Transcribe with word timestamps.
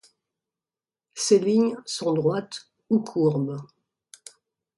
Ces 1.13 1.37
lignes 1.37 1.77
sont 1.85 2.13
droites 2.13 2.71
ou 2.89 3.01
courbes. 3.01 3.59